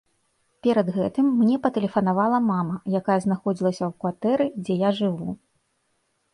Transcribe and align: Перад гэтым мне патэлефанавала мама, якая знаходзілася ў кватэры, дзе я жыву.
Перад 0.67 0.87
гэтым 0.95 1.25
мне 1.41 1.57
патэлефанавала 1.65 2.39
мама, 2.49 2.75
якая 3.01 3.19
знаходзілася 3.27 3.83
ў 3.89 3.91
кватэры, 4.01 4.45
дзе 4.63 4.81
я 4.89 4.95
жыву. 5.01 5.29